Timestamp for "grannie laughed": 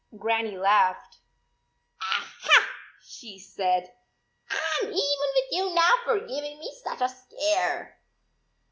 0.17-1.19